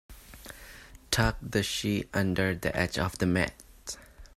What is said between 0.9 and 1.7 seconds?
Tuck the